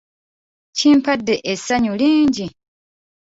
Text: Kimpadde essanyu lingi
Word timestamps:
Kimpadde 0.77 1.35
essanyu 1.51 1.93
lingi 2.01 2.45